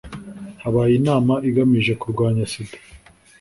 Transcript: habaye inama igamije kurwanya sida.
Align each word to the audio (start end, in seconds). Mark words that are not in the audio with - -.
habaye 0.61 0.93
inama 0.99 1.33
igamije 1.49 1.93
kurwanya 2.01 2.43
sida. 2.51 2.77